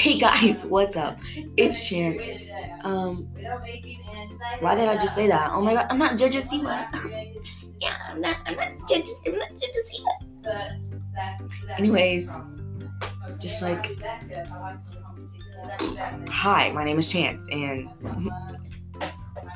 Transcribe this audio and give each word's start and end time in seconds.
Hey 0.00 0.16
guys, 0.16 0.64
what's 0.64 0.96
up? 0.96 1.18
It's 1.58 1.86
Chance. 1.86 2.24
Um, 2.84 3.28
why 4.60 4.74
did 4.74 4.88
I 4.88 4.96
just 4.96 5.14
say 5.14 5.26
that? 5.26 5.50
Oh 5.52 5.60
my 5.60 5.74
god, 5.74 5.88
I'm 5.90 5.98
not 5.98 6.16
Jojo 6.16 6.40
Siwa. 6.40 6.88
yeah, 7.80 7.92
I'm 8.08 8.18
not. 8.18 8.34
I'm 8.46 8.56
not 8.56 8.68
Jojo. 8.88 9.12
I'm 9.26 9.36
not 9.36 9.50
Jojo 9.50 9.82
Siwa. 9.92 11.76
Anyways, 11.76 12.34
just 13.40 13.60
like, 13.60 14.00
hi, 16.30 16.72
my 16.72 16.82
name 16.82 16.98
is 16.98 17.12
Chance, 17.12 17.50
and 17.52 17.90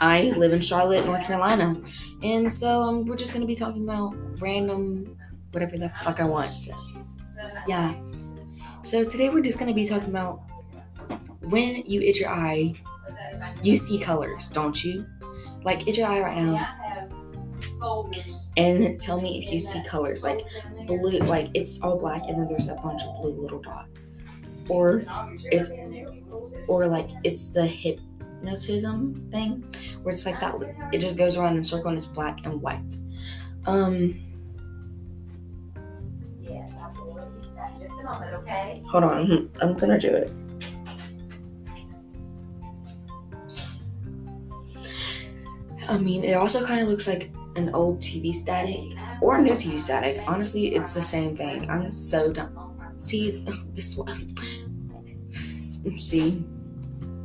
I 0.03 0.35
live 0.37 0.53
in 0.53 0.61
Charlotte, 0.61 1.07
North 1.07 1.25
Carolina, 1.27 1.75
and 2.23 2.53
so 2.53 2.83
um, 2.83 3.07
we're 3.07 3.17
just 3.17 3.33
gonna 3.33 3.47
be 3.47 3.57
talking 3.57 3.85
about 3.85 4.15
random, 4.43 5.17
whatever 5.53 5.79
the 5.79 5.89
fuck 6.03 6.21
I 6.21 6.25
want. 6.27 6.53
So, 6.53 6.75
yeah. 7.67 7.95
So 8.85 9.03
today 9.03 9.31
we're 9.31 9.41
just 9.41 9.59
gonna 9.59 9.73
be 9.73 9.87
talking 9.87 10.11
about 10.11 10.43
when 11.51 11.83
you 11.87 12.01
itch 12.01 12.21
your 12.21 12.31
eye, 12.31 12.75
you 13.63 13.77
see 13.77 13.99
colors, 13.99 14.49
don't 14.49 14.83
you? 14.85 15.07
Like 15.63 15.89
itch 15.89 15.99
your 15.99 16.09
eye 16.09 16.21
right 16.21 16.37
now 16.37 16.85
and 18.57 18.99
tell 18.99 19.21
me 19.21 19.43
if 19.43 19.53
you 19.53 19.61
see 19.61 19.83
colors 19.85 20.23
like 20.23 20.47
blue, 20.87 21.19
like 21.21 21.49
it's 21.55 21.83
all 21.83 21.99
black 21.99 22.23
and 22.29 22.39
then 22.39 22.49
there's 22.49 22.69
a 22.69 22.77
bunch 22.77 23.03
of 23.03 23.21
blue 23.21 23.33
little 23.33 23.61
dots, 23.61 24.05
or 24.69 25.05
it's 25.45 25.71
or 26.69 26.87
like 26.87 27.11
it's 27.25 27.53
the 27.53 27.67
hypnotism 27.67 29.29
thing 29.31 29.65
where 30.03 30.15
it's 30.15 30.27
like 30.27 30.41
that. 30.41 30.55
It 30.93 30.99
just 30.99 31.17
goes 31.17 31.37
around 31.37 31.55
in 31.55 31.61
a 31.61 31.65
circle 31.65 31.89
and 31.89 31.97
it's 31.97 32.07
black 32.07 32.45
and 32.45 32.61
white. 32.61 32.97
Um. 33.67 34.21
okay? 38.35 38.83
Hold 38.91 39.05
on, 39.05 39.51
I'm 39.61 39.77
gonna 39.77 39.99
do 39.99 40.09
it. 40.09 40.31
I 45.89 45.99
mean, 45.99 46.25
it 46.25 46.35
also 46.35 46.65
kind 46.65 46.81
of 46.81 46.89
looks 46.89 47.07
like 47.07 47.31
an 47.57 47.75
old 47.75 48.01
TV 48.01 48.35
static 48.35 48.97
or 49.21 49.37
a 49.37 49.43
new 49.43 49.53
TV 49.53 49.79
static. 49.79 50.23
Honestly, 50.27 50.75
it's 50.75 50.95
the 50.95 51.03
same 51.03 51.37
thing. 51.37 51.71
I'm 51.71 51.91
so 51.91 52.33
dumb. 52.33 52.77
See, 53.01 53.45
this 53.75 53.97
one. 53.97 54.35
See, 55.99 56.45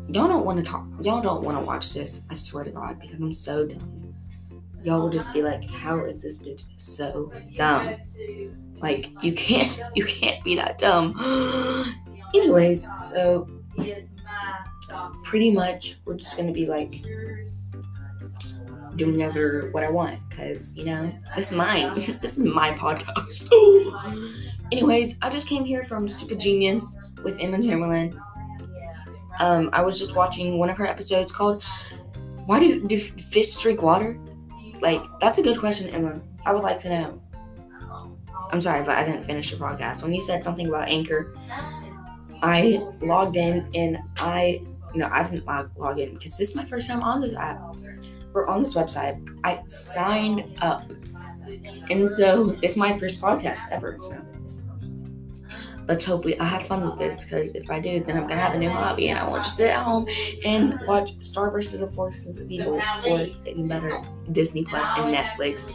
y'all 0.10 0.28
don't 0.28 0.46
want 0.46 0.60
to 0.60 0.66
talk. 0.66 0.86
Y'all 1.02 1.22
don't 1.22 1.44
want 1.44 1.58
to 1.58 1.64
watch 1.64 1.94
this. 1.94 2.24
I 2.30 2.34
swear 2.34 2.66
to 2.66 2.72
God, 2.72 3.00
because 3.00 3.18
I'm 3.18 3.34
so 3.34 3.66
dumb. 3.66 4.16
Y'all 4.84 5.02
will 5.02 5.10
just 5.10 5.32
be 5.34 5.42
like, 5.42 5.70
"How 5.70 6.04
is 6.06 6.22
this 6.22 6.38
bitch 6.38 6.64
so 6.78 7.32
dumb?" 7.54 7.96
Like 8.80 9.10
you 9.24 9.34
can't 9.34 9.78
you 9.96 10.06
can't 10.06 10.44
be 10.44 10.56
that 10.56 10.78
dumb. 10.78 11.16
Anyways, 12.34 12.88
so 12.96 13.50
pretty 15.24 15.52
much 15.52 15.98
we're 16.06 16.16
just 16.16 16.38
gonna 16.38 16.52
be 16.52 16.66
like 16.66 17.04
doing 19.00 19.18
whatever 19.18 19.70
what 19.72 19.84
I 19.84 19.90
want 19.90 20.20
because 20.30 20.76
you 20.76 20.86
know 20.86 21.12
this 21.36 21.52
is 21.52 21.58
mine. 21.58 22.20
this 22.22 22.38
is 22.38 22.46
my 22.46 22.72
podcast. 22.72 23.50
Anyways, 24.72 25.18
I 25.22 25.30
just 25.30 25.48
came 25.48 25.66
here 25.66 25.84
from 25.84 26.08
Stupid 26.08 26.40
Genius 26.40 26.96
with 27.24 27.40
Emma 27.40 27.58
Chamberlain. 27.58 28.20
Um, 29.40 29.70
I 29.74 29.82
was 29.82 29.98
just 29.98 30.16
watching 30.16 30.60
one 30.60 30.70
of 30.70 30.78
her 30.78 30.86
episodes 30.86 31.32
called 31.32 31.64
"Why 32.46 32.60
do, 32.60 32.86
do 32.86 33.00
fish 33.00 33.56
drink 33.56 33.82
water?" 33.82 34.20
Like 34.82 35.02
that's 35.20 35.40
a 35.40 35.42
good 35.42 35.58
question, 35.58 35.90
Emma. 35.90 36.22
I 36.46 36.54
would 36.54 36.64
like 36.64 36.78
to 36.80 36.90
know. 36.90 37.22
I'm 38.52 38.62
sorry, 38.62 38.84
but 38.84 38.98
I 38.98 39.04
didn't 39.04 39.26
finish 39.26 39.52
the 39.52 39.58
podcast. 39.58 40.04
When 40.04 40.14
you 40.14 40.22
said 40.22 40.44
something 40.44 40.68
about 40.68 40.88
Anchor, 40.88 41.36
I 42.42 42.84
logged 43.00 43.36
in 43.36 43.70
and 43.76 43.98
I, 44.18 44.62
you 44.94 45.00
know, 45.00 45.08
I 45.12 45.24
didn't 45.24 45.46
log, 45.46 45.70
log 45.78 46.00
in 46.00 46.16
because 46.16 46.36
this 46.36 46.50
is 46.50 46.56
my 46.56 46.66
first 46.66 46.90
time 46.90 47.04
on 47.04 47.22
this 47.22 47.36
app 47.36 47.62
on 48.48 48.60
this 48.60 48.76
website. 48.76 49.18
I 49.44 49.64
signed 49.68 50.58
up. 50.62 50.92
And 51.90 52.10
so 52.10 52.56
it's 52.62 52.78
my 52.78 52.98
first 52.98 53.20
podcast 53.20 53.72
ever. 53.72 53.98
So 54.00 54.24
let's 55.90 56.06
hope 56.06 56.24
we 56.24 56.38
I 56.38 56.46
have 56.46 56.68
fun 56.68 56.88
with 56.88 57.00
this 57.00 57.24
because 57.24 57.56
if 57.56 57.70
I 57.70 57.80
do, 57.80 58.00
then 58.00 58.16
I'm 58.16 58.28
gonna 58.28 58.40
have 58.40 58.54
a 58.54 58.60
new 58.60 58.70
hobby 58.70 59.10
and 59.10 59.18
I 59.18 59.28
want 59.28 59.44
to 59.44 59.50
sit 59.50 59.72
at 59.72 59.82
home 59.82 60.08
and 60.46 60.80
watch 60.88 61.12
Star 61.24 61.50
versus 61.50 61.80
the 61.80 61.92
Forces 61.92 62.38
of 62.38 62.50
Evil 62.50 62.80
or 63.08 63.28
even 63.46 63.68
better 63.68 64.00
Disney 64.32 64.64
Plus 64.64 64.86
and 64.98 65.14
Netflix. 65.14 65.68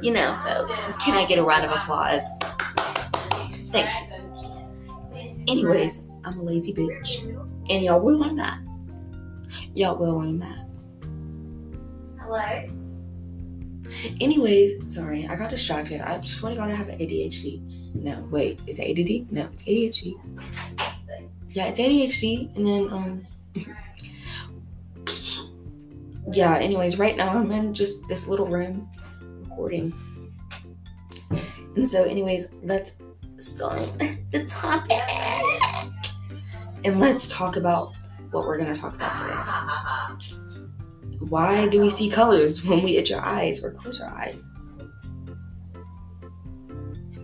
you 0.02 0.12
know, 0.12 0.40
folks. 0.46 0.92
Can 1.04 1.14
I 1.14 1.26
get 1.26 1.40
a 1.40 1.42
round 1.42 1.64
of 1.64 1.72
applause? 1.72 2.28
Thank 3.70 3.90
you. 4.08 4.12
Anyways, 5.48 6.08
I'm 6.24 6.38
a 6.38 6.42
lazy 6.42 6.72
bitch. 6.72 7.28
And 7.68 7.84
y'all 7.84 8.04
will 8.04 8.18
learn 8.18 8.36
that. 8.36 8.60
Y'all 9.74 9.98
will 9.98 10.20
learn 10.20 10.38
that. 10.38 10.68
Anyways, 14.20 14.94
sorry, 14.94 15.26
I 15.26 15.36
got 15.36 15.50
distracted. 15.50 16.00
I 16.00 16.20
swear 16.22 16.52
to 16.52 16.58
God, 16.58 16.70
I 16.70 16.74
have 16.74 16.86
ADHD. 16.86 17.60
No, 17.94 18.26
wait, 18.30 18.58
is 18.66 18.78
it 18.78 18.98
ADD? 18.98 19.30
No, 19.32 19.48
it's 19.52 19.64
ADHD. 19.64 20.14
Yeah, 21.50 21.66
it's 21.66 21.78
ADHD, 21.78 22.56
and 22.56 22.66
then 22.66 22.90
um, 22.90 23.26
yeah. 26.32 26.56
Anyways, 26.56 26.98
right 26.98 27.16
now 27.16 27.38
I'm 27.38 27.50
in 27.50 27.74
just 27.74 28.08
this 28.08 28.26
little 28.26 28.46
room 28.46 28.88
recording, 29.42 29.92
and 31.76 31.86
so, 31.86 32.04
anyways, 32.04 32.48
let's 32.62 32.96
start 33.36 33.90
the 34.30 34.46
topic, 34.46 34.98
and 36.84 36.98
let's 36.98 37.28
talk 37.28 37.56
about 37.56 37.92
what 38.30 38.46
we're 38.46 38.56
gonna 38.56 38.74
talk 38.74 38.94
about 38.94 39.18
today. 39.18 40.41
Why 41.32 41.66
do 41.66 41.80
we 41.80 41.88
see 41.88 42.10
colors 42.10 42.62
when 42.62 42.82
we 42.82 42.98
itch 42.98 43.10
our 43.10 43.24
eyes 43.24 43.64
or 43.64 43.70
close 43.70 44.02
our 44.02 44.12
eyes? 44.12 44.50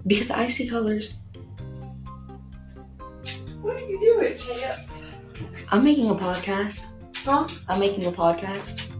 Because 0.06 0.30
I 0.30 0.46
see 0.46 0.66
colors. 0.66 1.18
What 3.60 3.76
are 3.76 3.84
you 3.84 4.00
doing, 4.00 4.34
Chance? 4.34 5.04
I'm 5.70 5.84
making 5.84 6.08
a 6.08 6.14
podcast. 6.14 6.86
Huh? 7.16 7.46
I'm 7.68 7.80
making 7.80 8.06
a 8.06 8.10
podcast. 8.10 8.90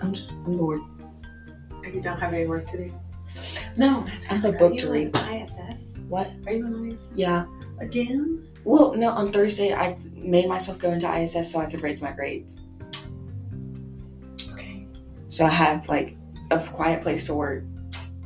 I'm, 0.00 0.14
I'm 0.14 0.56
bored. 0.56 0.82
You 1.92 2.00
don't 2.00 2.20
have 2.20 2.32
any 2.32 2.46
work 2.46 2.70
to 2.70 2.86
do? 2.86 2.94
No, 3.76 4.06
I 4.30 4.34
have 4.34 4.44
a 4.44 4.52
book 4.52 4.78
to 4.78 4.88
read. 4.88 5.08
ISS? 5.08 5.96
What? 6.06 6.30
Are 6.46 6.52
you 6.52 6.66
on 6.66 6.90
ISS? 6.92 7.00
Yeah. 7.16 7.46
Again? 7.80 8.46
Well, 8.62 8.94
no, 8.94 9.10
on 9.10 9.32
Thursday 9.32 9.74
I 9.74 9.98
made 10.12 10.48
myself 10.48 10.78
go 10.78 10.92
into 10.92 11.12
ISS 11.12 11.50
so 11.50 11.58
I 11.58 11.66
could 11.68 11.82
rate 11.82 12.00
my 12.00 12.12
grades. 12.12 12.60
Okay. 15.34 15.36
So 15.36 15.44
I 15.46 15.50
have 15.50 15.88
like 15.88 16.16
a 16.50 16.60
quiet 16.60 17.02
place 17.02 17.26
to 17.26 17.34
work. 17.34 17.64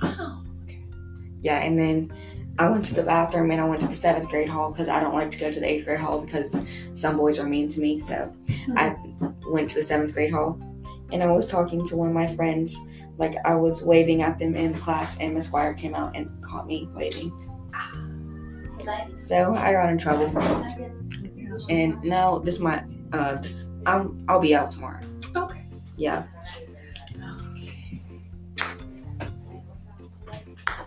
Oh. 0.03 0.43
Yeah, 1.41 1.61
and 1.61 1.79
then 1.79 2.13
I 2.59 2.69
went 2.69 2.85
to 2.87 2.95
the 2.95 3.03
bathroom 3.03 3.51
and 3.51 3.61
I 3.61 3.65
went 3.65 3.81
to 3.83 3.87
the 3.87 3.95
seventh 3.95 4.29
grade 4.29 4.49
hall 4.49 4.73
because 4.73 4.89
I 4.89 5.01
don't 5.01 5.15
like 5.15 5.31
to 5.31 5.39
go 5.39 5.51
to 5.51 5.61
the 5.61 5.67
eighth 5.67 5.87
grade 5.87 6.01
hall 6.01 6.21
because 6.21 6.57
some 6.95 7.17
boys 7.17 7.39
are 7.39 7.47
mean 7.47 7.69
to 7.69 7.81
me. 7.81 7.99
So 7.99 8.35
I 8.77 8.97
went 9.49 9.71
to 9.71 9.77
the 9.77 9.83
seventh 9.83 10.13
grade 10.13 10.33
hall 10.33 10.61
and 11.13 11.23
I 11.23 11.31
was 11.31 11.49
talking 11.49 11.85
to 11.87 11.97
one 11.97 12.09
of 12.09 12.15
my 12.15 12.27
friends. 12.27 12.77
Like 13.17 13.37
I 13.45 13.55
was 13.55 13.83
waving 13.83 14.23
at 14.23 14.39
them 14.39 14.55
in 14.55 14.75
class, 14.79 15.19
and 15.19 15.35
Miss 15.35 15.47
Squire 15.47 15.75
came 15.75 15.95
out 15.95 16.15
and 16.15 16.31
caught 16.43 16.67
me 16.67 16.89
waving. 16.95 17.33
So 19.17 19.55
I 19.55 19.73
got 19.73 19.89
in 19.89 19.99
trouble. 19.99 20.27
And 21.69 22.03
now 22.05 22.39
this 22.39 22.59
might 22.59 22.85
uh 23.13 23.37
this 23.37 23.71
I'm 23.87 24.25
I'll 24.29 24.41
be 24.41 24.55
out 24.55 24.71
tomorrow. 24.71 25.01
Okay. 25.35 25.65
Yeah. 25.97 26.27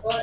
Oh, 0.04 0.18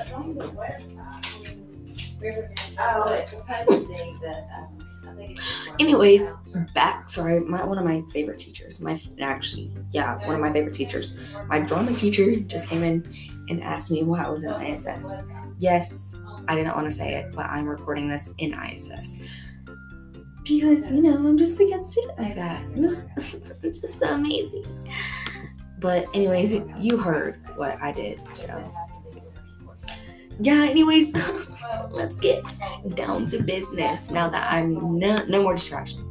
it's 3.09 3.29
supposed 3.29 3.69
to 3.69 3.87
be, 3.87 4.17
but 4.21 4.45
um, 4.53 4.77
I 5.07 5.13
think 5.15 5.31
it's. 5.31 5.41
Anyways, 5.79 6.29
back 6.73 7.09
sorry, 7.09 7.39
my 7.39 7.63
one 7.63 7.77
of 7.77 7.85
my 7.85 8.01
favorite 8.11 8.39
teachers. 8.39 8.81
My 8.81 8.99
actually, 9.21 9.71
yeah, 9.91 10.17
one 10.25 10.35
of 10.35 10.41
my 10.41 10.51
favorite 10.51 10.75
teachers. 10.75 11.15
My 11.47 11.59
drama 11.59 11.93
teacher 11.93 12.41
just 12.41 12.67
came 12.67 12.83
in 12.83 13.09
and 13.49 13.63
asked 13.63 13.89
me 13.89 14.03
why 14.03 14.25
I 14.25 14.29
was 14.29 14.43
in 14.43 14.51
ISS. 14.51 15.23
Yes, 15.59 16.17
I 16.47 16.55
didn't 16.55 16.75
want 16.75 16.87
to 16.87 16.91
say 16.91 17.15
it, 17.15 17.33
but 17.33 17.45
I'm 17.45 17.65
recording 17.65 18.09
this 18.09 18.33
in 18.37 18.53
ISS. 18.53 19.15
Because, 20.43 20.91
you 20.91 21.01
know, 21.01 21.15
I'm 21.15 21.37
just 21.37 21.59
a 21.59 21.65
good 21.65 21.83
student 21.83 22.17
like 22.17 22.35
that. 22.35 22.61
I'm 22.61 22.81
just, 22.81 23.09
it's 23.63 23.79
just 23.79 23.99
so 23.99 24.15
amazing. 24.15 24.65
But 25.79 26.07
anyways, 26.13 26.53
you 26.79 26.97
heard 26.97 27.37
what 27.55 27.75
I 27.81 27.91
did, 27.91 28.19
so 28.33 28.73
yeah, 30.39 30.63
anyways, 30.63 31.15
let's 31.89 32.15
get 32.15 32.43
down 32.93 33.25
to 33.27 33.43
business 33.43 34.09
now 34.09 34.29
that 34.29 34.51
I'm 34.51 34.97
no, 34.97 35.17
no 35.27 35.43
more 35.43 35.55
distraction. 35.55 36.05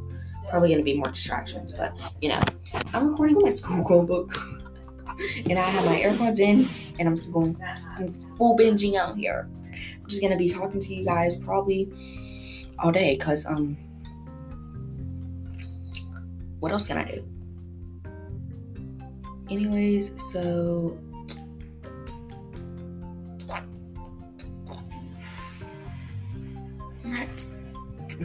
Probably 0.51 0.71
gonna 0.71 0.83
be 0.83 0.97
more 0.97 1.11
distractions, 1.11 1.73
but 1.73 1.99
you 2.21 2.29
know, 2.29 2.41
I'm 2.93 3.09
recording 3.09 3.39
my 3.41 3.49
school 3.49 3.85
Chromebook 3.85 4.35
and 5.49 5.59
I 5.59 5.63
have 5.63 5.85
my 5.87 5.97
AirPods 5.97 6.41
in 6.41 6.69
and 6.99 7.09
I'm 7.09 7.17
just 7.17 7.33
going, 7.33 7.57
I'm 7.97 8.09
full 8.37 8.57
binging 8.57 8.97
out 8.97 9.17
here. 9.17 9.49
I'm 9.65 10.07
just 10.09 10.21
gonna 10.21 10.37
be 10.37 10.49
talking 10.49 10.81
to 10.81 10.95
you 10.95 11.05
guys 11.05 11.35
probably 11.37 11.91
all 12.79 12.93
day 12.93 13.17
because 13.17 13.47
um 13.47 13.77
what 16.61 16.73
else 16.73 16.87
can 16.87 16.99
I 16.99 17.05
do? 17.05 17.25
Anyways, 19.51 20.13
so 20.33 20.99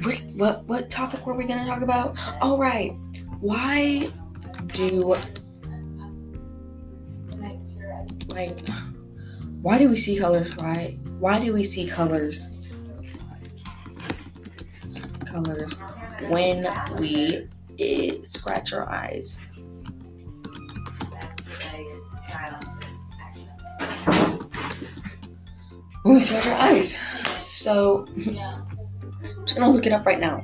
what 0.04 0.22
what 0.36 0.66
what 0.66 0.90
topic 0.90 1.26
were 1.26 1.34
we 1.34 1.46
gonna 1.46 1.66
talk 1.66 1.82
about? 1.82 2.18
All 2.42 2.58
right, 2.58 2.92
why 3.40 4.08
do 4.68 5.16
like 8.30 8.58
why 9.62 9.78
do 9.78 9.88
we 9.88 9.98
see 9.98 10.18
colors? 10.18 10.54
Why 10.58 10.98
why 11.20 11.40
do 11.40 11.54
we 11.54 11.64
see 11.64 11.88
colors? 11.88 12.48
Colors 15.26 15.74
when 16.30 16.66
we 17.00 17.48
eh, 17.80 18.12
scratch 18.24 18.74
our 18.74 18.90
eyes. 18.90 19.40
When 26.04 26.16
we 26.16 26.22
scratch 26.22 26.48
our 26.48 26.54
eyes. 26.54 27.00
So 27.42 28.06
I'm 28.18 28.73
just 29.45 29.57
gonna 29.57 29.72
look 29.72 29.86
it 29.86 29.92
up 29.92 30.06
right 30.06 30.19
now. 30.19 30.42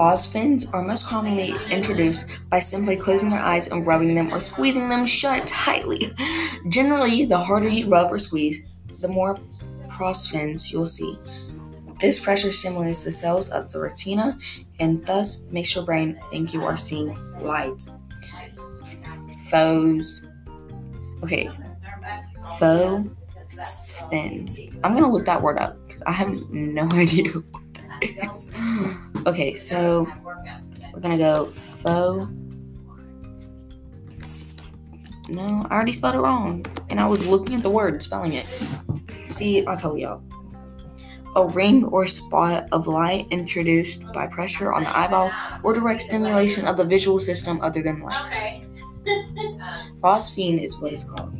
Phosphenes 0.00 0.72
are 0.72 0.82
most 0.82 1.06
commonly 1.06 1.52
introduced 1.70 2.30
by 2.48 2.58
simply 2.58 2.96
closing 2.96 3.30
your 3.30 3.38
eyes 3.38 3.68
and 3.68 3.86
rubbing 3.86 4.14
them 4.14 4.32
or 4.32 4.40
squeezing 4.40 4.88
them 4.88 5.04
shut 5.04 5.46
tightly. 5.46 6.00
Generally, 6.70 7.26
the 7.26 7.36
harder 7.36 7.68
you 7.68 7.86
rub 7.86 8.10
or 8.10 8.18
squeeze, 8.18 8.62
the 9.00 9.08
more 9.08 9.36
phosphenes 9.88 10.72
you'll 10.72 10.86
see. 10.86 11.18
This 12.00 12.18
pressure 12.18 12.50
stimulates 12.50 13.04
the 13.04 13.12
cells 13.12 13.50
of 13.50 13.70
the 13.70 13.78
retina 13.78 14.38
and 14.78 15.04
thus 15.04 15.42
makes 15.50 15.74
your 15.74 15.84
brain 15.84 16.18
think 16.30 16.54
you 16.54 16.64
are 16.64 16.78
seeing 16.78 17.14
light. 17.42 17.84
Phos. 19.50 20.22
Okay. 21.22 21.50
Phosphins. 23.60 24.60
I'm 24.82 24.94
gonna 24.94 25.10
look 25.10 25.26
that 25.26 25.42
word 25.42 25.58
up 25.58 25.76
because 25.86 26.02
I 26.02 26.12
have 26.12 26.28
no 26.50 26.82
idea 26.92 27.30
what 27.30 27.74
that 27.74 28.28
is. 28.30 28.52
Okay, 29.26 29.54
so 29.54 30.06
we're 30.92 31.00
gonna 31.00 31.18
go 31.18 31.50
faux. 31.50 32.30
No, 35.28 35.64
I 35.70 35.74
already 35.74 35.92
spelled 35.92 36.16
it 36.16 36.18
wrong, 36.18 36.64
and 36.88 36.98
I 36.98 37.06
was 37.06 37.24
looking 37.24 37.54
at 37.54 37.62
the 37.62 37.70
word, 37.70 38.02
spelling 38.02 38.32
it. 38.32 38.46
See, 39.28 39.64
I 39.66 39.76
told 39.76 40.00
y'all. 40.00 40.22
A 41.36 41.46
ring 41.46 41.84
or 41.84 42.06
spot 42.06 42.66
of 42.72 42.88
light 42.88 43.28
introduced 43.30 44.02
by 44.12 44.26
pressure 44.26 44.72
on 44.72 44.82
the 44.82 44.98
eyeball 44.98 45.30
or 45.62 45.72
direct 45.72 46.02
stimulation 46.02 46.66
of 46.66 46.76
the 46.76 46.84
visual 46.84 47.20
system 47.20 47.60
other 47.60 47.82
than 47.82 48.00
light. 48.00 48.26
Okay. 48.26 48.66
Phosphine 50.00 50.60
is 50.60 50.76
what 50.80 50.92
it's 50.92 51.04
called, 51.04 51.38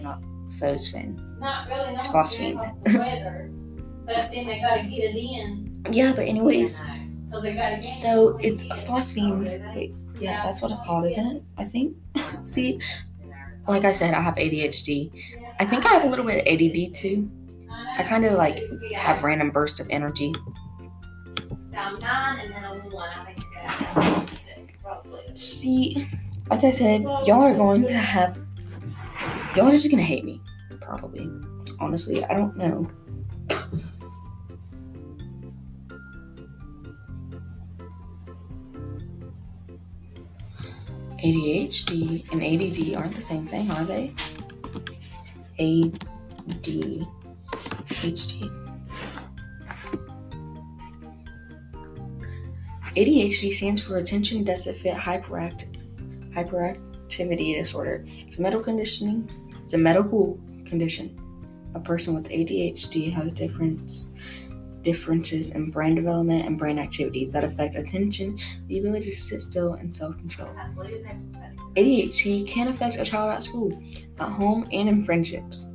not 0.00 0.22
phosphine. 0.60 1.31
Not 1.42 1.68
really. 1.68 1.94
It's 1.94 2.06
phosphine. 2.06 2.54
one 2.54 2.80
the 2.84 2.98
weather. 2.98 3.50
But 4.06 4.30
then 4.32 4.46
they 4.46 4.60
gotta 4.60 4.84
get 4.84 5.14
it 5.14 5.16
in. 5.16 5.84
Yeah, 5.90 6.12
but 6.14 6.24
anyways, 6.24 6.80
Cause 7.32 7.42
they 7.42 7.54
gotta 7.54 7.76
get 7.76 7.84
so 7.84 8.38
it's 8.40 8.62
phosphine. 8.68 9.74
Wait, 9.74 9.92
yeah, 10.20 10.44
that's 10.44 10.62
what 10.62 10.70
it's 10.70 10.80
called, 10.82 11.04
isn't 11.06 11.26
it? 11.26 11.42
I 11.58 11.64
think. 11.64 11.96
See, 12.44 12.80
like 13.66 13.84
I 13.84 13.90
said, 13.90 14.14
I 14.14 14.20
have 14.20 14.36
ADHD. 14.36 15.10
I 15.58 15.64
think 15.64 15.84
I 15.84 15.88
have 15.88 16.04
a 16.04 16.08
little 16.08 16.24
bit 16.24 16.46
of 16.46 16.46
ADD 16.46 16.94
too. 16.94 17.28
I 17.98 18.04
kind 18.04 18.24
of 18.24 18.34
like 18.34 18.62
have 18.94 19.24
random 19.24 19.50
bursts 19.50 19.80
of 19.80 19.88
energy. 19.90 20.32
Down 21.72 21.98
nine 21.98 22.38
and 22.38 22.54
then 22.54 22.64
a 22.64 22.74
one. 22.88 23.08
I 23.08 23.24
think 23.24 23.38
you're 23.42 23.62
gonna 23.62 23.68
have 23.68 24.30
six, 24.30 24.72
probably. 24.80 25.22
See, 25.34 26.08
like 26.50 26.62
I 26.62 26.70
said, 26.70 27.02
y'all 27.02 27.42
are 27.42 27.54
going 27.54 27.88
to 27.88 27.94
have. 27.96 28.38
Y'all 29.56 29.66
are 29.66 29.72
just 29.72 29.90
gonna 29.90 30.02
hate 30.02 30.24
me, 30.24 30.40
probably. 30.98 31.30
Honestly, 31.80 32.22
I 32.22 32.34
don't 32.34 32.54
know. 32.54 32.86
ADHD 41.24 42.30
and 42.32 42.42
ADD 42.42 43.00
aren't 43.00 43.14
the 43.14 43.22
same 43.22 43.46
thing, 43.46 43.70
are 43.70 43.84
they? 43.84 44.12
ADHD. 45.58 47.06
ADHD 52.94 53.52
stands 53.54 53.80
for 53.80 53.96
Attention 53.96 54.44
Deficit 54.44 54.94
Hyperact- 54.94 55.68
Hyperactivity 56.34 57.56
Disorder. 57.56 58.04
It's 58.06 58.38
a 58.38 58.42
medical 58.42 58.64
conditioning. 58.64 59.30
It's 59.64 59.72
a 59.72 59.78
medical 59.78 60.38
condition. 60.72 61.06
A 61.74 61.80
person 61.80 62.14
with 62.14 62.28
ADHD 62.30 63.12
has 63.12 63.30
difference 63.32 64.06
differences 64.80 65.50
in 65.50 65.70
brain 65.70 65.94
development 65.94 66.44
and 66.44 66.58
brain 66.58 66.78
activity 66.78 67.26
that 67.26 67.44
affect 67.44 67.76
attention, 67.76 68.36
the 68.66 68.78
ability 68.80 69.10
to 69.10 69.16
sit 69.16 69.40
still, 69.40 69.74
and 69.74 69.94
self-control. 69.94 70.48
ADHD 71.76 72.48
can 72.48 72.66
affect 72.68 72.96
a 72.96 73.04
child 73.04 73.30
at 73.32 73.44
school, 73.44 73.70
at 74.18 74.28
home, 74.28 74.66
and 74.72 74.88
in 74.88 75.04
friendships. 75.04 75.70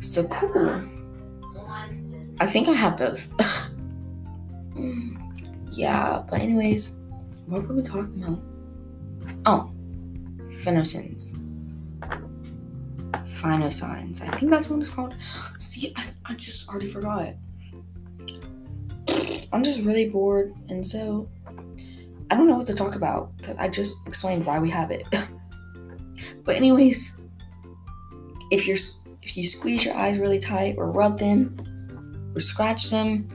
So 0.00 0.24
cool. 0.28 0.82
I 2.40 2.46
think 2.46 2.68
I 2.68 2.72
have 2.72 2.96
both. 2.96 3.28
Yeah, 5.72 6.22
but 6.30 6.40
anyways, 6.40 6.96
what 7.46 7.66
were 7.66 7.74
we 7.74 7.82
talking 7.82 8.24
about? 8.24 8.40
Oh, 9.44 9.70
phenosins. 10.62 11.36
Phenosines. 13.40 14.22
I 14.22 14.28
think 14.36 14.50
that's 14.50 14.68
what 14.70 14.80
it's 14.80 14.88
called. 14.88 15.14
See, 15.58 15.92
I, 15.96 16.04
I 16.26 16.34
just 16.34 16.68
already 16.68 16.88
forgot. 16.88 17.34
I'm 19.52 19.62
just 19.62 19.80
really 19.80 20.08
bored, 20.08 20.54
and 20.68 20.86
so 20.86 21.28
I 22.30 22.34
don't 22.34 22.48
know 22.48 22.56
what 22.56 22.66
to 22.66 22.74
talk 22.74 22.94
about 22.94 23.36
because 23.36 23.56
I 23.58 23.68
just 23.68 23.96
explained 24.06 24.44
why 24.44 24.58
we 24.58 24.70
have 24.70 24.90
it. 24.90 25.06
but 26.44 26.56
anyways, 26.56 27.16
if 28.50 28.66
you're 28.66 28.78
if 29.22 29.36
you 29.36 29.46
squeeze 29.46 29.84
your 29.84 29.96
eyes 29.96 30.18
really 30.18 30.38
tight 30.38 30.76
or 30.78 30.90
rub 30.90 31.18
them 31.18 31.56
or 32.34 32.40
scratch 32.40 32.90
them, 32.90 33.28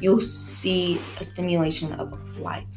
you'll 0.00 0.20
see 0.20 1.00
a 1.20 1.24
stimulation 1.24 1.92
of 1.94 2.12
light. 2.38 2.76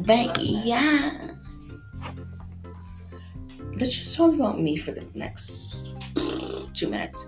But 0.00 0.40
yeah, 0.40 1.31
let's 3.82 3.96
just 3.96 4.16
talk 4.16 4.32
about 4.32 4.60
me 4.60 4.76
for 4.76 4.92
the 4.92 5.04
next 5.12 5.96
two 6.72 6.88
minutes. 6.88 7.26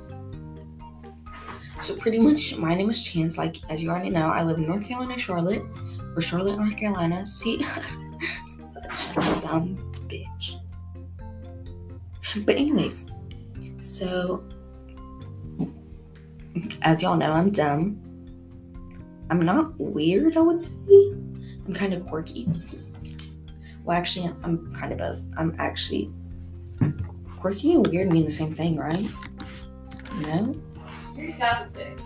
So 1.82 1.96
pretty 1.96 2.20
much, 2.20 2.56
my 2.58 2.76
name 2.76 2.88
is 2.88 3.04
Chance. 3.04 3.36
Like 3.36 3.56
as 3.68 3.82
you 3.82 3.90
already 3.90 4.10
know, 4.10 4.26
I 4.26 4.44
live 4.44 4.58
in 4.58 4.64
North 4.68 4.86
Carolina, 4.86 5.18
Charlotte, 5.18 5.64
or 6.14 6.22
Charlotte, 6.22 6.56
North 6.56 6.76
Carolina. 6.76 7.26
See, 7.26 7.60
such 8.46 9.16
a 9.16 9.40
dumb 9.44 9.92
bitch. 10.06 10.54
But 12.46 12.54
anyways, 12.54 13.10
so 13.80 14.44
as 16.82 17.02
y'all 17.02 17.16
know, 17.16 17.32
I'm 17.32 17.50
dumb. 17.50 18.00
I'm 19.28 19.42
not 19.42 19.76
weird, 19.80 20.36
I 20.36 20.40
would 20.40 20.62
say. 20.62 21.10
I'm 21.66 21.74
kind 21.74 21.94
of 21.94 22.06
quirky. 22.06 22.48
Well, 23.82 23.96
actually, 23.98 24.32
I'm 24.44 24.72
kind 24.72 24.92
of 24.92 24.98
both. 24.98 25.26
I'm 25.36 25.56
actually 25.58 26.12
quirky 27.44 27.74
and 27.74 27.86
weird 27.88 28.08
mean 28.08 28.24
the 28.24 28.30
same 28.30 28.54
thing, 28.54 28.74
right? 28.74 29.06
No? 30.22 30.54
You're 31.14 31.36
topic. 31.36 31.98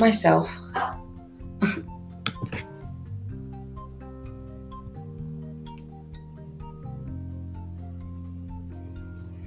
Myself. 0.00 0.50
Yeah, 0.74 0.94
oh. 1.62 1.72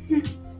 I'm 0.10 0.24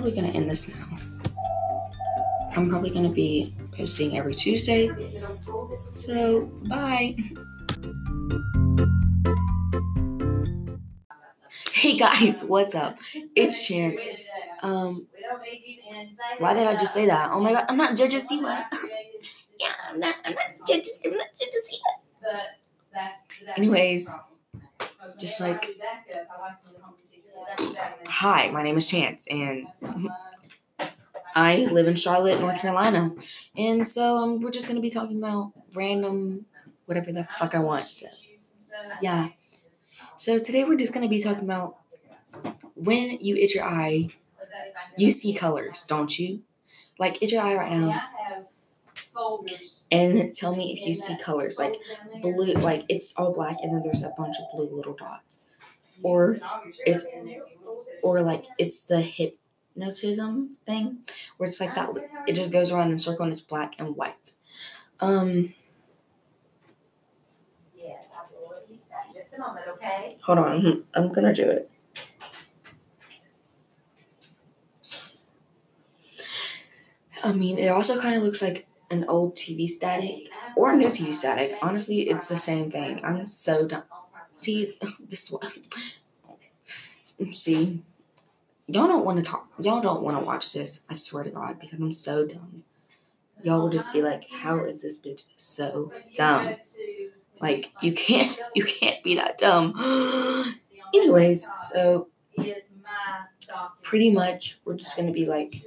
probably 0.00 0.12
gonna 0.12 0.32
end 0.32 0.48
this 0.48 0.68
now. 0.68 0.86
I'm 2.54 2.68
probably 2.68 2.90
gonna 2.90 3.08
be 3.08 3.52
posting 3.72 4.16
every 4.16 4.32
Tuesday. 4.32 4.88
So, 5.76 6.46
bye. 6.68 7.16
Hey 11.72 11.96
guys, 11.96 12.44
what's 12.46 12.76
up? 12.76 12.96
It's 13.34 13.66
Chance. 13.66 14.02
Um, 14.62 15.08
why 16.38 16.54
did 16.54 16.68
I 16.68 16.76
just 16.76 16.94
say 16.94 17.06
that? 17.06 17.32
Oh 17.32 17.40
my 17.40 17.52
god, 17.52 17.64
I'm 17.68 17.76
not 17.76 17.96
Jojo 17.96 18.22
Siwa. 18.22 18.66
yeah, 19.58 19.66
I'm 19.90 19.98
not. 19.98 20.14
I'm 20.24 20.32
not 20.32 20.44
Jojo. 20.64 20.86
I'm 21.06 21.16
not 21.16 21.26
Jojo 21.34 21.60
Siwa. 21.66 23.56
Anyways, 23.56 24.14
just 25.18 25.40
like, 25.40 25.66
hi, 28.06 28.50
my 28.50 28.62
name 28.62 28.76
is 28.76 28.86
Chance, 28.86 29.26
and 29.28 29.66
I 31.34 31.66
live 31.66 31.86
in 31.86 31.94
Charlotte, 31.94 32.40
North 32.40 32.60
Carolina, 32.60 33.12
and 33.56 33.86
so 33.86 34.16
um, 34.18 34.40
we're 34.40 34.50
just 34.50 34.66
gonna 34.68 34.80
be 34.80 34.90
talking 34.90 35.18
about 35.18 35.52
random, 35.74 36.46
whatever 36.86 37.12
the 37.12 37.26
fuck 37.38 37.54
I 37.54 37.60
want. 37.60 37.86
So, 37.88 38.06
yeah. 39.00 39.28
So 40.16 40.38
today 40.38 40.64
we're 40.64 40.76
just 40.76 40.92
gonna 40.92 41.08
be 41.08 41.22
talking 41.22 41.44
about 41.44 41.76
when 42.74 43.18
you 43.20 43.36
itch 43.36 43.54
your 43.54 43.64
eye, 43.64 44.08
you 44.96 45.10
see 45.10 45.32
colors, 45.34 45.84
don't 45.86 46.18
you? 46.18 46.42
Like 46.98 47.22
itch 47.22 47.32
your 47.32 47.42
eye 47.42 47.54
right 47.54 47.72
now 47.72 48.02
and 49.90 50.34
tell 50.34 50.54
me 50.54 50.72
if 50.72 50.86
you 50.86 50.94
see 50.94 51.16
colors 51.16 51.58
like 51.58 51.76
blue, 52.20 52.54
like 52.54 52.84
it's 52.88 53.14
all 53.16 53.32
black 53.32 53.56
and 53.62 53.72
then 53.72 53.82
there's 53.82 54.02
a 54.02 54.12
bunch 54.16 54.36
of 54.38 54.44
blue 54.54 54.74
little 54.74 54.94
dots, 54.94 55.40
or 56.02 56.38
it's 56.86 57.04
or 58.02 58.22
like 58.22 58.46
it's 58.58 58.84
the 58.84 59.00
hypnotism 59.00 60.56
thing 60.66 60.98
where 61.36 61.48
it's 61.48 61.60
like 61.60 61.74
that. 61.74 61.90
It 62.26 62.34
just 62.34 62.50
goes 62.50 62.72
around 62.72 62.88
in 62.88 62.94
a 62.94 62.98
circle 62.98 63.24
and 63.24 63.32
it's 63.32 63.40
black 63.40 63.74
and 63.78 63.96
white. 63.96 64.32
Um. 65.00 65.54
Hold 70.22 70.38
on, 70.38 70.84
I'm 70.94 71.12
gonna 71.12 71.34
do 71.34 71.42
it. 71.48 71.70
I 77.22 77.32
mean, 77.32 77.58
it 77.58 77.68
also 77.68 78.00
kind 78.00 78.14
of 78.16 78.22
looks 78.22 78.42
like 78.42 78.66
an 78.90 79.04
old 79.08 79.34
TV 79.36 79.68
static 79.68 80.28
or 80.56 80.74
new 80.74 80.88
TV 80.88 81.12
static. 81.12 81.56
Honestly, 81.62 82.08
it's 82.08 82.28
the 82.28 82.36
same 82.36 82.70
thing. 82.70 83.04
I'm 83.04 83.26
so 83.26 83.66
done. 83.66 83.84
See, 84.38 84.78
this 85.00 85.32
one. 85.32 85.42
See, 87.32 87.82
y'all 88.68 88.86
don't 88.86 89.04
want 89.04 89.18
to 89.18 89.28
talk. 89.28 89.48
Y'all 89.58 89.80
don't 89.80 90.00
want 90.00 90.16
to 90.16 90.24
watch 90.24 90.52
this. 90.52 90.82
I 90.88 90.94
swear 90.94 91.24
to 91.24 91.30
God, 91.30 91.58
because 91.58 91.80
I'm 91.80 91.92
so 91.92 92.24
dumb. 92.24 92.62
Y'all 93.42 93.62
will 93.62 93.68
just 93.68 93.92
be 93.92 94.00
like, 94.00 94.30
"How 94.30 94.64
is 94.64 94.82
this 94.82 94.96
bitch 94.96 95.24
so 95.34 95.92
dumb?" 96.14 96.54
Like 97.40 97.72
you 97.82 97.92
can't, 97.92 98.38
you 98.54 98.64
can't 98.64 99.02
be 99.02 99.16
that 99.16 99.38
dumb. 99.38 99.74
Anyways, 100.94 101.44
so 101.56 102.06
pretty 103.82 104.12
much 104.12 104.60
we're 104.64 104.76
just 104.76 104.96
gonna 104.96 105.10
be 105.10 105.26
like 105.26 105.64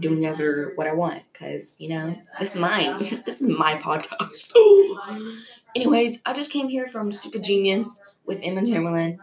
doing 0.00 0.20
whatever 0.20 0.72
what 0.74 0.88
I 0.88 0.94
want 0.94 1.22
because 1.32 1.76
you 1.78 1.90
know 1.90 2.16
this 2.40 2.56
is 2.56 2.60
mine. 2.60 3.22
this 3.26 3.40
is 3.40 3.48
my 3.48 3.76
podcast. 3.76 4.50
Anyways, 5.74 6.20
I 6.26 6.32
just 6.34 6.50
came 6.50 6.68
here 6.68 6.86
from 6.86 7.12
Stupid 7.12 7.44
Genius 7.44 8.00
with 8.24 8.40
Emma 8.42 8.64
Chamberlain. 8.66 9.18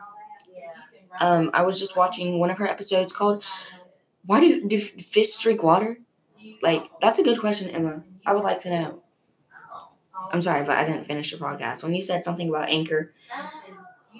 Um, 1.20 1.50
I 1.54 1.64
was 1.64 1.80
just 1.80 1.96
watching 1.98 2.40
one 2.40 2.50
of 2.50 2.58
her 2.58 2.68
episodes 2.68 3.12
called 3.12 3.44
"Why 4.26 4.40
do 4.40 4.68
do 4.68 4.80
fish 4.80 5.38
drink 5.38 5.64
water?" 5.64 6.00
Like 6.62 6.90
that's 7.02 7.20
a 7.20 7.24
good 7.24 7.40
question, 7.40 7.70
Emma. 7.70 8.04
I 8.26 8.34
would 8.34 8.44
like 8.44 8.60
to 8.62 8.70
know. 8.70 9.04
I'm 10.32 10.42
sorry, 10.42 10.66
but 10.66 10.78
I 10.78 10.84
didn't 10.86 11.06
finish 11.06 11.32
the 11.32 11.38
podcast. 11.38 11.84
When 11.84 11.94
you 11.96 12.02
said 12.02 12.24
something 12.24 12.50
about 12.50 12.70
Anchor, 12.70 13.14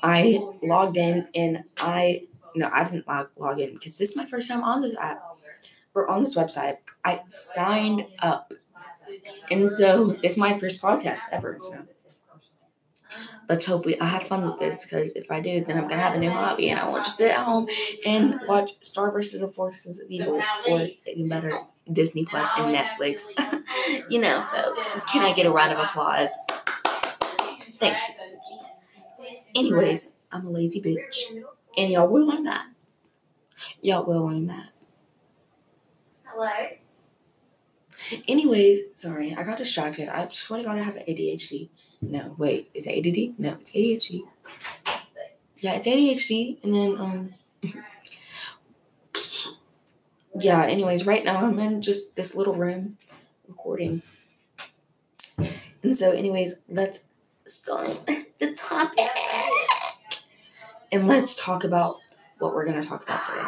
I 0.02 0.40
logged 0.64 0.98
in 0.98 1.28
and 1.36 1.64
I 1.78 2.28
no, 2.56 2.70
I 2.74 2.84
didn't 2.84 3.08
log, 3.08 3.30
log 3.38 3.60
in 3.60 3.74
because 3.74 3.98
this 3.98 4.12
is 4.12 4.16
my 4.16 4.26
first 4.26 4.50
time 4.50 4.64
on 4.64 4.82
this 4.82 4.96
app 4.98 5.22
or 5.94 6.10
on 6.10 6.22
this 6.22 6.36
website. 6.36 6.78
I 7.06 7.22
signed 7.30 8.08
up, 8.20 8.54
and 9.52 9.70
so 9.70 10.08
this 10.08 10.34
is 10.34 10.38
my 10.38 10.58
first 10.58 10.82
podcast 10.82 11.22
ever. 11.32 11.58
So 11.62 11.86
let's 13.48 13.66
hope 13.66 13.86
we 13.86 14.00
I 14.00 14.06
have 14.06 14.24
fun 14.24 14.46
with 14.46 14.60
this 14.60 14.86
because 14.86 15.14
if 15.14 15.30
I 15.32 15.42
do, 15.42 15.64
then 15.64 15.78
I'm 15.78 15.88
gonna 15.88 16.02
have 16.02 16.16
a 16.16 16.20
new 16.20 16.30
hobby 16.30 16.70
and 16.70 16.80
I 16.80 16.88
won't 16.88 17.04
just 17.04 17.18
sit 17.18 17.32
at 17.32 17.40
home 17.40 17.68
and 18.06 18.40
watch 18.48 18.72
Star 18.84 19.12
versus 19.12 19.42
the 19.42 19.50
Forces 19.50 20.00
of 20.00 20.10
Evil 20.10 20.42
or 20.68 20.88
even 21.08 21.28
better 21.28 21.60
Disney 21.92 22.26
Plus 22.26 22.48
and 22.58 22.76
Netflix. 22.76 23.26
you 24.10 24.20
know, 24.20 24.46
folks. 24.54 25.00
Can 25.12 25.24
I 25.24 25.34
get 25.34 25.46
a 25.46 25.52
round 25.52 25.74
of 25.74 25.80
applause? 25.80 26.36
Thank 27.78 27.98
you. 27.98 28.16
Anyways, 29.56 30.14
I'm 30.32 30.46
a 30.46 30.50
lazy 30.50 30.82
bitch. 30.82 31.44
And 31.78 31.92
y'all 31.92 32.12
will 32.12 32.28
learn 32.28 32.44
that. 32.44 32.68
Y'all 33.82 34.06
will 34.06 34.28
learn 34.28 34.48
that. 34.48 34.70
Hello. 36.26 36.50
Anyways, 38.28 38.80
sorry, 38.94 39.36
I 39.38 39.44
got 39.44 39.58
distracted. 39.58 40.08
I 40.08 40.28
swear 40.30 40.60
to 40.60 40.66
God, 40.66 40.78
I 40.78 40.84
have 40.84 40.96
ADHD. 40.96 41.70
No, 42.02 42.36
wait, 42.38 42.70
is 42.74 42.88
it 42.88 43.06
ADD? 43.06 43.40
No, 43.40 43.58
it's 43.60 43.72
ADHD. 43.72 44.24
Yeah, 45.58 45.74
it's 45.76 45.88
ADHD. 45.88 46.64
And 46.64 46.74
then, 46.74 46.98
um, 47.00 47.34
yeah, 50.40 50.64
anyways, 50.66 51.06
right 51.06 51.26
now 51.26 51.46
I'm 51.46 51.60
in 51.60 51.82
just 51.82 52.16
this 52.16 52.36
little 52.36 52.56
room 52.56 52.98
recording. 53.48 54.02
And 55.84 55.96
so, 55.96 56.12
anyways, 56.12 56.60
let's 56.70 57.04
start 57.46 58.06
the 58.40 58.54
topic. 58.54 59.08
And 60.92 61.08
let's 61.08 61.36
talk 61.36 61.64
about 61.64 61.98
what 62.40 62.54
we're 62.54 62.66
going 62.66 62.82
to 62.82 62.88
talk 62.88 63.04
about 63.04 63.26
today. 63.26 63.44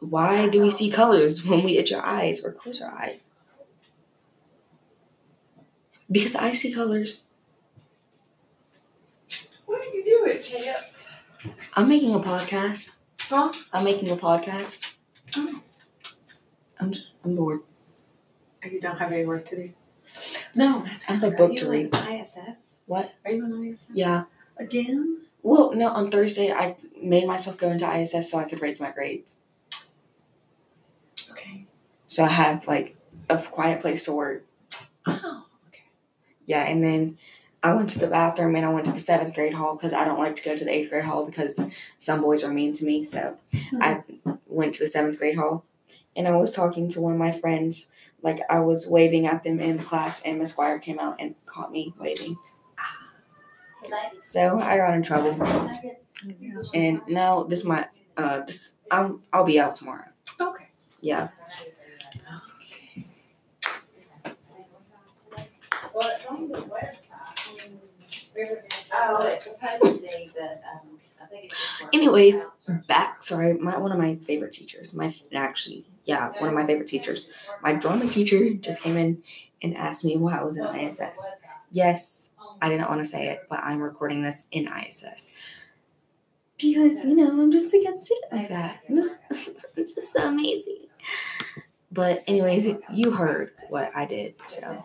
Why 0.00 0.48
do 0.48 0.60
we 0.60 0.70
see 0.70 0.90
colors 0.90 1.44
when 1.44 1.62
we 1.62 1.78
itch 1.78 1.92
our 1.92 2.04
eyes 2.04 2.44
or 2.44 2.50
close 2.50 2.80
our 2.80 2.90
eyes? 2.90 3.31
Because 6.12 6.36
I 6.36 6.52
see 6.52 6.74
colors. 6.74 7.24
What 9.64 9.80
are 9.80 9.84
you 9.84 10.04
doing, 10.04 10.42
Chance? 10.42 11.08
I'm 11.74 11.88
making 11.88 12.14
a 12.14 12.18
podcast. 12.18 12.96
Huh? 13.22 13.50
I'm 13.72 13.84
making 13.84 14.10
a 14.10 14.16
podcast. 14.16 14.96
Oh. 15.34 15.62
I'm 16.78 16.92
I'm 17.24 17.34
bored. 17.34 17.60
Oh, 18.62 18.68
you 18.68 18.78
don't 18.80 18.98
have 18.98 19.10
any 19.10 19.24
work 19.24 19.48
to 19.48 19.56
do. 19.56 19.72
No, 20.54 20.84
I 21.08 21.12
have 21.14 21.24
a 21.24 21.30
book 21.30 21.56
to 21.56 21.70
read. 21.70 21.94
ISS? 21.96 22.74
What? 22.84 23.14
Are 23.24 23.30
you 23.30 23.44
on 23.44 23.64
ISS? 23.64 23.80
Yeah. 23.90 24.24
Again? 24.58 25.22
Well, 25.42 25.72
no, 25.72 25.88
on 25.88 26.10
Thursday 26.10 26.52
I 26.52 26.76
made 27.00 27.26
myself 27.26 27.56
go 27.56 27.70
into 27.70 27.88
ISS 27.90 28.30
so 28.30 28.38
I 28.38 28.44
could 28.44 28.60
raise 28.60 28.78
my 28.78 28.90
grades. 28.90 29.40
Okay. 31.30 31.64
So 32.06 32.24
I 32.24 32.28
have 32.28 32.68
like 32.68 32.96
a 33.30 33.38
quiet 33.38 33.80
place 33.80 34.04
to 34.04 34.12
work. 34.12 34.44
Oh. 35.06 35.41
Yeah, 36.52 36.64
and 36.68 36.84
then 36.84 37.16
I 37.62 37.72
went 37.72 37.88
to 37.90 37.98
the 37.98 38.06
bathroom 38.06 38.54
and 38.56 38.66
I 38.66 38.68
went 38.68 38.84
to 38.84 38.92
the 38.92 39.00
seventh 39.00 39.34
grade 39.34 39.54
hall 39.54 39.74
because 39.74 39.94
I 39.94 40.04
don't 40.04 40.18
like 40.18 40.36
to 40.36 40.42
go 40.42 40.54
to 40.54 40.64
the 40.66 40.70
eighth 40.70 40.90
grade 40.90 41.06
hall 41.06 41.24
because 41.24 41.58
some 41.98 42.20
boys 42.20 42.44
are 42.44 42.52
mean 42.52 42.74
to 42.74 42.84
me. 42.84 43.04
So 43.04 43.38
I 43.80 44.02
went 44.46 44.74
to 44.74 44.80
the 44.80 44.86
seventh 44.86 45.18
grade 45.18 45.36
hall 45.36 45.64
and 46.14 46.28
I 46.28 46.36
was 46.36 46.54
talking 46.54 46.88
to 46.90 47.00
one 47.00 47.14
of 47.14 47.18
my 47.18 47.32
friends. 47.32 47.88
Like 48.20 48.40
I 48.50 48.58
was 48.60 48.86
waving 48.86 49.26
at 49.26 49.44
them 49.44 49.60
in 49.60 49.78
class, 49.78 50.20
and 50.26 50.38
Miss 50.38 50.50
Squire 50.50 50.78
came 50.78 50.98
out 51.00 51.16
and 51.18 51.34
caught 51.46 51.72
me 51.72 51.94
waving. 51.98 52.36
So 54.20 54.60
I 54.60 54.76
got 54.76 54.92
in 54.94 55.02
trouble, 55.02 55.34
and 56.74 57.00
now 57.08 57.44
this 57.44 57.64
might 57.64 57.86
uh 58.18 58.40
this 58.40 58.76
I'm 58.90 59.22
I'll 59.32 59.44
be 59.44 59.58
out 59.58 59.74
tomorrow. 59.74 60.10
Okay. 60.38 60.68
Yeah. 61.00 61.28
Oh, 68.94 69.18
it's 69.26 69.44
supposed 69.44 69.82
to 69.82 70.02
be, 70.02 70.30
but 70.34 70.62
um, 70.72 70.98
I 71.20 71.26
think 71.26 71.44
it's. 71.46 71.58
just 71.58 71.82
Anyways, 71.92 72.44
back 72.68 73.22
sorry 73.22 73.54
my 73.54 73.76
one 73.78 73.92
of 73.92 73.98
my 73.98 74.14
favorite 74.16 74.52
teachers 74.52 74.94
my 74.94 75.14
actually 75.34 75.84
yeah 76.04 76.30
one 76.38 76.48
of 76.48 76.54
my 76.54 76.64
favorite 76.66 76.88
teachers. 76.88 77.28
My 77.60 77.72
drama 77.74 78.08
teacher 78.08 78.54
just 78.54 78.80
came 78.80 78.96
in 78.96 79.22
and 79.62 79.76
asked 79.76 80.04
me 80.04 80.16
why 80.16 80.38
i 80.38 80.42
was 80.42 80.56
in 80.56 80.66
iss 80.66 81.36
yes 81.70 82.32
i 82.60 82.68
didn't 82.68 82.88
want 82.88 83.00
to 83.00 83.04
say 83.04 83.28
it 83.28 83.40
but 83.50 83.60
i'm 83.62 83.80
recording 83.80 84.22
this 84.22 84.46
in 84.50 84.66
iss 84.68 85.30
because 86.58 87.04
you 87.04 87.14
know 87.14 87.30
i'm 87.40 87.50
just 87.50 87.72
a 87.74 87.78
good 87.78 87.98
student 87.98 88.32
like 88.32 88.48
that. 88.48 88.80
I'm 88.88 88.96
just, 88.96 89.20
it's 89.76 89.94
just 89.94 90.12
so 90.12 90.28
amazing. 90.28 90.86
But 91.90 92.24
anyways 92.26 92.66
you 92.90 93.10
heard 93.12 93.50
what 93.68 93.90
i 93.94 94.06
did 94.06 94.34
so 94.46 94.84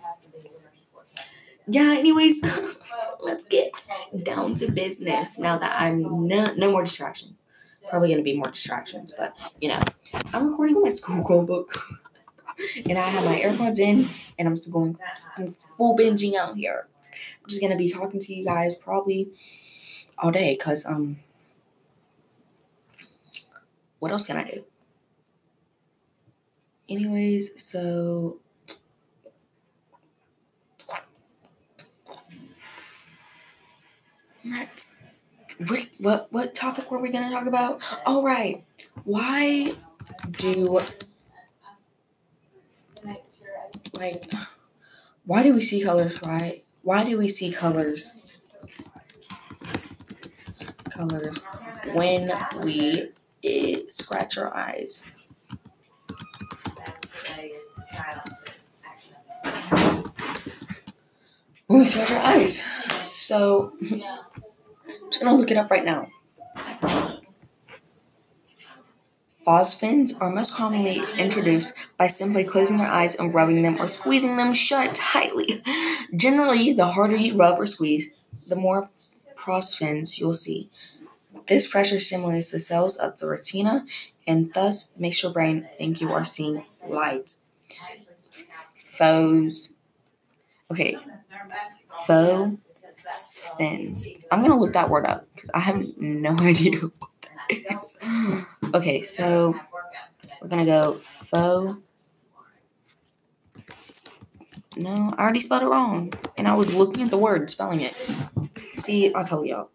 yeah 1.68 1.94
anyways 1.98 2.44
let's 3.20 3.46
get 3.46 3.72
down 4.24 4.56
to 4.56 4.72
business 4.72 5.38
now 5.38 5.58
that 5.58 5.80
i'm 5.80 6.28
no, 6.28 6.46
no 6.56 6.72
more 6.72 6.84
distraction 6.84 7.36
probably 7.90 8.14
to 8.14 8.22
be 8.22 8.36
more 8.36 8.52
distractions 8.52 9.14
but 9.18 9.38
you 9.62 9.70
know 9.70 9.80
i'm 10.34 10.50
recording 10.50 10.76
on 10.76 10.84
my 10.84 10.90
school 10.90 11.24
chromebook 11.24 11.78
and 12.90 12.98
I 12.98 13.02
have 13.02 13.26
my 13.26 13.40
AirPods 13.40 13.80
in, 13.80 14.08
and 14.38 14.48
I'm 14.48 14.56
still 14.56 14.74
going. 14.74 14.98
I'm 15.38 15.56
full 15.78 15.98
binging 15.98 16.36
out 16.36 16.56
here. 16.56 16.88
I'm 17.14 17.50
just 17.50 17.62
gonna 17.62 17.76
be 17.76 17.90
talking 17.90 18.20
to 18.20 18.34
you 18.34 18.46
guys 18.46 18.76
probably 18.76 19.30
all 20.18 20.32
day, 20.32 20.56
cause 20.56 20.86
um, 20.86 21.20
what 24.00 24.12
else 24.12 24.26
can 24.26 24.38
I 24.38 24.44
do? 24.44 24.64
Anyways, 26.90 27.62
so 27.62 28.40
let's 34.50 34.98
what 35.66 35.90
what 35.98 36.28
what 36.32 36.56
topic 36.56 36.92
were 36.92 37.00
we 37.00 37.10
gonna 37.10 37.32
talk 37.32 37.48
about? 37.48 37.82
All 38.06 38.24
right, 38.24 38.64
why 39.04 39.72
do 40.38 40.80
like 44.00 44.32
why 45.26 45.44
do 45.44 45.54
we 45.54 45.62
see 45.62 45.82
colors? 45.82 46.18
Why 46.22 46.62
why 46.84 47.04
do 47.04 47.18
we 47.18 47.28
see 47.28 47.52
colors? 47.52 48.12
Colors 50.92 51.40
when 51.94 52.30
we 52.64 53.10
eh, 53.44 53.82
scratch 53.90 54.38
our 54.38 54.56
eyes. 54.56 55.06
When 61.68 61.80
we 61.80 61.86
scratch 61.86 62.12
our 62.12 62.20
eyes. 62.20 62.64
So 63.06 63.74
just 65.18 65.26
gonna 65.26 65.38
look 65.38 65.50
it 65.50 65.58
up 65.58 65.72
right 65.72 65.84
now. 65.84 66.10
Phosphenes 69.46 70.14
are 70.20 70.30
most 70.30 70.54
commonly 70.54 71.02
introduced 71.18 71.74
by 71.98 72.06
simply 72.06 72.44
closing 72.44 72.78
your 72.78 72.88
eyes 72.88 73.16
and 73.16 73.34
rubbing 73.34 73.64
them 73.64 73.82
or 73.82 73.88
squeezing 73.88 74.38
them 74.38 74.54
shut 74.54 74.94
tightly. 74.94 75.64
Generally, 76.16 76.74
the 76.74 76.88
harder 76.88 77.16
you 77.16 77.36
rub 77.36 77.58
or 77.58 77.66
squeeze, 77.66 78.10
the 78.48 78.56
more 78.56 78.90
phosphenes 79.36 80.20
you'll 80.20 80.36
see. 80.36 80.70
This 81.48 81.66
pressure 81.66 82.00
stimulates 82.00 82.52
the 82.52 82.60
cells 82.60 82.98
of 82.98 83.18
the 83.18 83.28
retina 83.28 83.86
and 84.28 84.54
thus 84.54 84.92
makes 84.98 85.24
your 85.24 85.32
brain 85.32 85.68
think 85.80 86.00
you 86.00 86.12
are 86.12 86.26
seeing 86.26 86.66
light. 86.86 87.36
Phos. 88.76 89.70
Okay, 90.70 90.98
phosphins. 93.08 94.08
I'm 94.32 94.42
gonna 94.42 94.58
look 94.58 94.74
that 94.74 94.90
word 94.90 95.06
up 95.06 95.28
because 95.34 95.50
I 95.54 95.60
have 95.60 95.98
no 95.98 96.32
idea 96.40 96.80
what 96.80 96.92
that 97.22 97.76
is. 97.82 98.00
Okay, 98.74 99.02
so 99.02 99.56
we're 100.42 100.48
gonna 100.48 100.66
go 100.66 101.00
faux. 101.00 101.80
No, 104.78 105.14
I 105.18 105.24
already 105.24 105.40
spelled 105.40 105.64
it 105.64 105.68
wrong, 105.68 106.14
and 106.38 106.48
I 106.48 106.54
was 106.54 106.74
looking 106.74 107.04
at 107.04 107.10
the 107.10 107.18
word, 107.18 107.50
spelling 107.50 107.82
it. 107.82 107.96
See, 108.76 109.14
I'll 109.14 109.26
tell 109.26 109.46
y'all. 109.46 109.70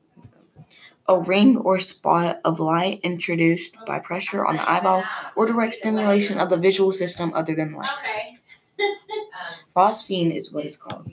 A 1.09 1.19
ring 1.19 1.57
or 1.57 1.81
spot 1.81 2.41
of 2.45 2.61
light 2.61 3.01
introduced 3.03 3.75
by 3.85 3.99
pressure 3.99 4.47
on 4.47 4.57
the 4.57 4.71
eyeball 4.71 5.03
or 5.35 5.47
direct 5.47 5.75
stimulation 5.75 6.39
of 6.39 6.49
the 6.49 6.57
visual 6.57 6.93
system 6.93 7.35
other 7.35 7.57
than 7.57 7.73
light. 7.75 7.91
Okay. 7.99 8.39
Phosphine 9.77 10.35
is 10.35 10.53
what 10.53 10.65
it's 10.65 10.77
called, 10.77 11.11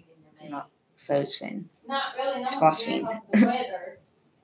not 0.48 0.70
phosphine. 1.00 1.66
Not 1.90 2.04
really 2.18 2.42
It's 2.44 2.54
known 2.60 2.72
phosphine. 2.72 3.00
because 3.02 3.22
the 3.42 3.46
weather, 3.48 3.98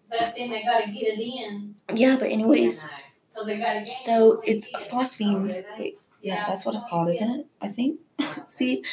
but 0.10 0.34
then 0.38 0.50
they 0.50 0.64
gotta 0.64 0.88
get 0.92 1.04
it 1.18 1.20
in. 1.22 1.76
Yeah, 1.94 2.18
but 2.20 2.30
anyways, 2.30 2.90
Cause 3.36 3.46
they 3.46 3.58
gotta 3.58 3.80
get. 3.80 3.88
so 3.88 4.42
it's 4.46 4.68
phosphines. 4.88 5.62
Wait, 5.78 5.98
yeah, 6.22 6.46
that's 6.48 6.66
what 6.66 6.76
it's 6.76 6.84
called, 6.90 7.10
isn't 7.10 7.30
it? 7.40 7.46
I 7.62 7.68
think. 7.68 8.00
See, 8.48 8.84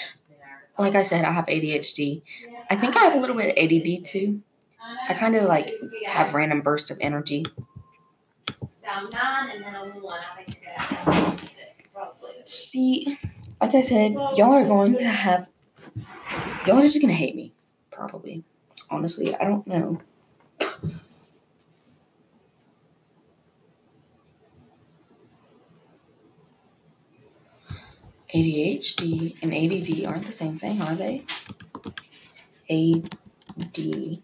like 0.78 0.94
I 0.94 1.02
said, 1.02 1.24
I 1.24 1.32
have 1.32 1.46
ADHD. 1.46 2.22
I 2.70 2.76
think 2.76 2.96
I 2.96 3.00
have 3.04 3.14
a 3.14 3.18
little 3.18 3.36
bit 3.36 3.56
of 3.56 3.56
ADD 3.56 4.04
too. 4.04 4.42
I 5.08 5.14
kind 5.14 5.34
of 5.36 5.44
like 5.44 5.72
have 6.06 6.34
random 6.34 6.60
bursts 6.60 6.90
of 6.90 6.98
energy. 7.00 7.44
Down 8.82 9.08
nine 9.12 9.50
and 9.54 9.64
then 9.64 9.74
a 9.76 9.84
one, 10.00 10.18
I 10.20 10.42
think 10.42 10.60
you're 10.62 10.74
gonna 10.74 11.22
have 11.22 11.40
six, 11.40 11.56
probably. 11.94 12.30
See, 12.44 13.18
like 13.60 13.74
I 13.74 13.82
said, 13.82 14.12
y'all 14.12 14.52
are 14.52 14.64
going 14.66 14.98
to 14.98 15.08
have. 15.08 15.48
Y'all 16.66 16.78
are 16.78 16.82
just 16.82 17.00
gonna 17.00 17.12
hate 17.14 17.36
me, 17.36 17.52
probably. 18.08 18.42
Honestly, 18.90 19.34
I 19.34 19.44
don't 19.44 19.66
know. 19.66 20.00
ADHD 28.34 29.36
and 29.42 29.52
ADD 29.52 30.10
aren't 30.10 30.24
the 30.24 30.32
same 30.32 30.56
thing, 30.56 30.80
are 30.80 30.94
they? 30.94 31.22
ADHD. 32.70 34.22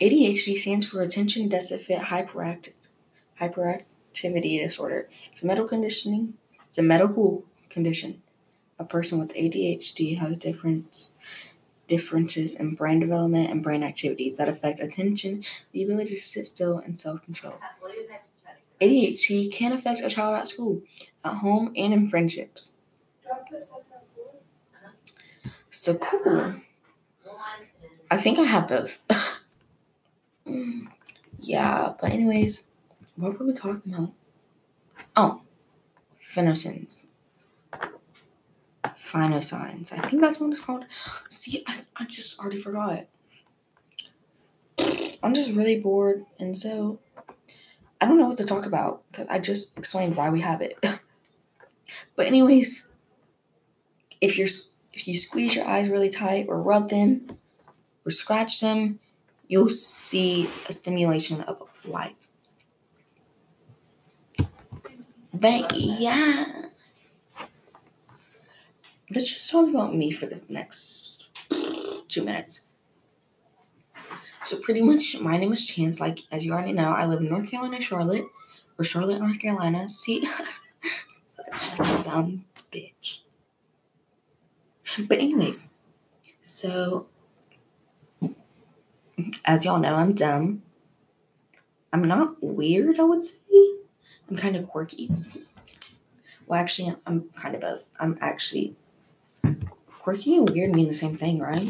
ADHD 0.00 0.58
stands 0.58 0.84
for 0.84 1.00
Attention 1.00 1.48
Deficit 1.48 2.02
Hyperact- 2.02 2.72
Hyperactivity 3.40 4.60
Disorder. 4.62 5.08
It's 5.30 5.42
a 5.42 5.46
medical 5.46 5.68
conditioning. 5.68 6.34
It's 6.68 6.78
a 6.78 6.82
medical 6.82 7.44
condition. 7.76 8.22
A 8.78 8.86
person 8.86 9.20
with 9.20 9.32
ADHD 9.36 10.14
has 10.16 10.36
difference 10.38 11.12
differences 11.88 12.54
in 12.54 12.74
brain 12.74 13.00
development 13.00 13.50
and 13.50 13.62
brain 13.62 13.82
activity 13.84 14.30
that 14.38 14.48
affect 14.48 14.80
attention, 14.80 15.44
the 15.72 15.82
ability 15.84 16.14
to 16.16 16.20
sit 16.20 16.46
still, 16.46 16.78
and 16.78 17.00
self-control. 17.00 17.54
ADHD 18.80 19.48
can 19.48 19.72
affect 19.72 20.00
a 20.00 20.08
child 20.10 20.36
at 20.36 20.48
school, 20.48 20.82
at 21.24 21.34
home, 21.36 21.72
and 21.76 21.94
in 21.94 22.08
friendships. 22.08 22.74
So 25.70 25.94
cool. 25.94 26.54
I 28.10 28.16
think 28.16 28.38
I 28.38 28.44
have 28.44 28.68
both. 28.68 29.00
Yeah, 31.38 31.94
but 32.00 32.10
anyways, 32.12 32.64
what 33.16 33.38
were 33.38 33.46
we 33.46 33.52
talking 33.52 33.94
about? 33.94 34.12
Oh, 35.16 35.40
phenosins. 36.20 37.05
Phenosines. 39.06 39.92
I 39.92 39.98
think 40.08 40.20
that's 40.20 40.40
what 40.40 40.50
it's 40.50 40.60
called. 40.60 40.84
See, 41.28 41.62
I, 41.66 41.78
I 41.96 42.04
just 42.04 42.38
already 42.38 42.58
forgot. 42.58 43.06
I'm 45.22 45.34
just 45.34 45.52
really 45.52 45.78
bored, 45.80 46.24
and 46.38 46.56
so 46.56 46.98
I 48.00 48.06
don't 48.06 48.18
know 48.18 48.26
what 48.26 48.36
to 48.38 48.44
talk 48.44 48.66
about 48.66 49.02
because 49.10 49.26
I 49.28 49.38
just 49.38 49.76
explained 49.78 50.16
why 50.16 50.28
we 50.28 50.40
have 50.40 50.60
it. 50.60 50.78
but 52.16 52.26
anyways, 52.26 52.88
if 54.20 54.36
you're 54.36 54.48
if 54.92 55.06
you 55.06 55.16
squeeze 55.16 55.54
your 55.54 55.66
eyes 55.66 55.88
really 55.88 56.10
tight 56.10 56.46
or 56.48 56.60
rub 56.60 56.90
them 56.90 57.38
or 58.04 58.10
scratch 58.10 58.60
them, 58.60 58.98
you'll 59.46 59.70
see 59.70 60.50
a 60.68 60.72
stimulation 60.72 61.42
of 61.42 61.62
light. 61.84 62.26
But 65.32 65.72
yeah, 65.76 66.65
let's 69.10 69.32
just 69.32 69.50
talk 69.50 69.68
about 69.68 69.94
me 69.94 70.10
for 70.10 70.26
the 70.26 70.40
next 70.48 71.30
two 72.08 72.24
minutes. 72.24 72.62
So 74.42 74.58
pretty 74.58 74.82
much, 74.82 75.20
my 75.20 75.36
name 75.36 75.52
is 75.52 75.66
Chance. 75.66 76.00
Like 76.00 76.20
as 76.30 76.44
you 76.44 76.52
already 76.52 76.72
know, 76.72 76.90
I 76.90 77.06
live 77.06 77.20
in 77.20 77.28
North 77.28 77.50
Carolina, 77.50 77.80
Charlotte, 77.80 78.26
or 78.78 78.84
Charlotte, 78.84 79.20
North 79.20 79.40
Carolina. 79.40 79.88
See, 79.88 80.24
such 81.08 81.80
a 81.80 82.04
dumb 82.04 82.44
bitch. 82.72 83.20
But 85.00 85.18
anyways, 85.18 85.70
so 86.40 87.06
as 89.44 89.64
y'all 89.64 89.78
know, 89.78 89.94
I'm 89.94 90.12
dumb. 90.12 90.62
I'm 91.92 92.02
not 92.02 92.42
weird, 92.42 92.98
I 93.00 93.04
would 93.04 93.24
say. 93.24 93.40
I'm 94.28 94.36
kind 94.36 94.56
of 94.56 94.68
quirky. 94.68 95.10
Well, 96.46 96.60
actually, 96.60 96.94
I'm 97.06 97.30
kind 97.34 97.54
of 97.54 97.60
both. 97.60 97.90
I'm 97.98 98.16
actually 98.20 98.76
quirky 100.06 100.36
and 100.36 100.48
weird 100.48 100.70
mean 100.70 100.86
the 100.86 100.94
same 100.94 101.16
thing, 101.16 101.40
right? 101.40 101.68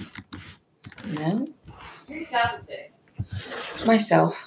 No? 1.19 1.49
Who 2.07 2.15
you 2.15 2.27
talking 2.27 2.67
to? 2.69 3.87
Myself. 3.87 4.45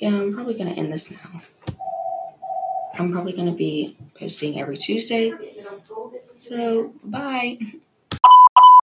Yeah, 0.00 0.10
I'm 0.10 0.32
probably 0.34 0.54
gonna 0.54 0.72
end 0.72 0.92
this 0.92 1.10
now. 1.10 1.42
I'm 2.98 3.10
probably 3.12 3.32
gonna 3.32 3.52
be 3.52 3.96
posting 4.18 4.58
every 4.60 4.76
Tuesday. 4.76 5.32
So 6.18 6.92
bye. 7.04 7.58